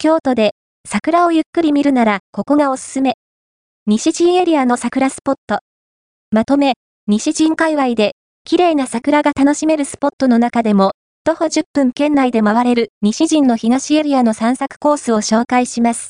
[0.00, 0.52] 京都で
[0.88, 3.14] 桜をゆっくり見るならここがおすすめ。
[3.84, 5.58] 西陣エリアの桜スポット。
[6.30, 6.74] まとめ、
[7.08, 8.12] 西陣界隈で
[8.44, 10.92] 綺麗な桜が楽しめるスポットの中でも、
[11.24, 16.06] 徒歩10分圏内で回れる西陣の東エリアの散策コースを紹介します。